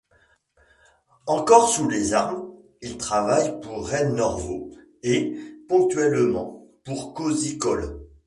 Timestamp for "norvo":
4.15-4.71